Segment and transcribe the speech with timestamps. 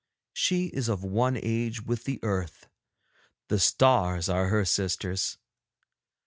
[0.33, 2.67] She is of one age with the earth;
[3.49, 5.37] the stars are her sisters.